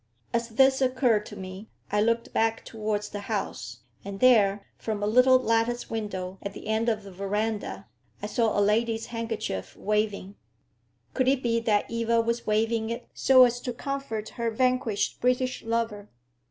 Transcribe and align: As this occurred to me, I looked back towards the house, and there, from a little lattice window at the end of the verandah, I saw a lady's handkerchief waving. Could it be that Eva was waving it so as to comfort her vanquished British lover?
As 0.33 0.49
this 0.49 0.81
occurred 0.81 1.27
to 1.27 1.35
me, 1.35 1.69
I 1.91 2.01
looked 2.01 2.33
back 2.33 2.65
towards 2.65 3.09
the 3.09 3.19
house, 3.19 3.81
and 4.03 4.19
there, 4.19 4.65
from 4.75 5.03
a 5.03 5.05
little 5.05 5.37
lattice 5.37 5.91
window 5.91 6.39
at 6.41 6.53
the 6.55 6.69
end 6.69 6.89
of 6.89 7.03
the 7.03 7.11
verandah, 7.11 7.85
I 8.19 8.25
saw 8.25 8.57
a 8.57 8.61
lady's 8.61 9.05
handkerchief 9.13 9.75
waving. 9.77 10.37
Could 11.13 11.27
it 11.27 11.43
be 11.43 11.59
that 11.59 11.85
Eva 11.91 12.19
was 12.19 12.47
waving 12.47 12.89
it 12.89 13.09
so 13.13 13.43
as 13.43 13.59
to 13.61 13.73
comfort 13.73 14.29
her 14.29 14.49
vanquished 14.49 15.21
British 15.21 15.61
lover? 15.61 16.09